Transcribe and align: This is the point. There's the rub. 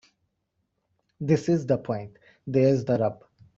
This 1.19 1.47
is 1.47 1.67
the 1.67 1.77
point. 1.77 2.17
There's 2.47 2.85
the 2.85 2.97
rub. 2.97 3.23